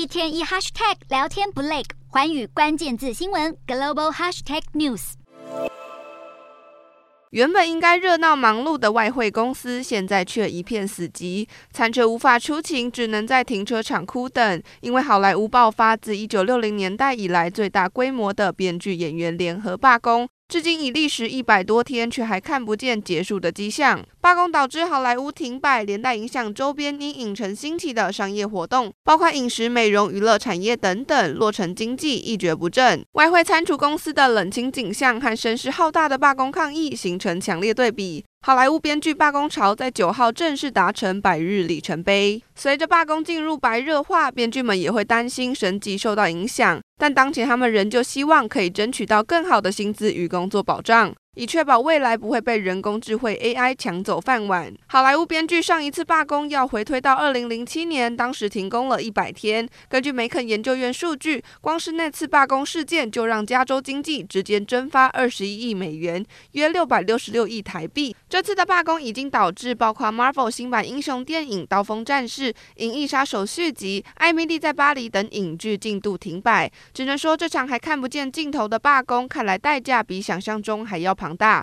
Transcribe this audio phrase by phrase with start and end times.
[0.00, 5.12] 一天一 hashtag 聊天不累，寰宇关键字新闻 global hashtag news。
[7.32, 11.46] 原本应该热闹忙碌的外汇公司，现在却一片死寂。
[11.70, 14.62] 餐车无法出勤，只能在停车场哭等。
[14.80, 20.26] 因为好莱坞爆发自一九六零年代以来最大规模的编剧演员联合罢工。
[20.50, 24.04] 至今已历时一百多天，却还看不见结束的迹象。
[24.20, 33.00] 罢工导致好莱坞停摆，连带影响周边因影城兴起的商业活动，包括饮食、美容、娱乐产业等等，落成经济一蹶不振。
[33.12, 38.24] 外汇餐厨公司的冷清景象和声势浩大的罢工抗议形成强烈对比。
[38.42, 42.42] 好莱坞编剧罢工潮在九号正式达成百日里程碑。
[42.54, 46.80] 随着罢工进入白热化，编剧们也会担心神级受到影响。
[46.96, 51.12] 但当前他们仍旧希望可以争取到更好的薪资与工作保障。
[51.40, 54.70] 以确保未来不会被人工智慧 AI 抢走饭碗。
[54.88, 59.66] 好莱坞编剧上一次罢工要回推到二零零七年，当时停工了一百天。
[59.88, 68.14] 根据梅肯研究院数据，光是那次罢工事件就让加州经济直接蒸发二十一亿美元，约六百六十六亿台币。
[68.28, 76.70] 这次的罢工已经导致包括 Marvel 新版英雄电影《刀锋战士》、《银翼杀手》续集、《艾米丽在巴黎》等影剧进度停摆。
[76.92, 81.58] 只能说这场还看不见尽头的罢工，看来代价比想象中还要庞长大。